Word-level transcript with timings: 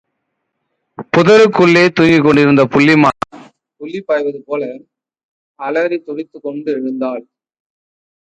புதருக்குள்ளே 1.13 1.83
தூங்கிக்கொண்டிருந்த 1.89 2.63
புள்ளிமான் 2.71 3.19
துள்ளிப் 3.81 4.07
பாய்வதுபோல, 4.07 4.63
அலறித் 5.59 6.05
துடித்துக் 6.05 6.43
கொண்டு 6.43 6.71
எழுந்தாள். 6.71 7.23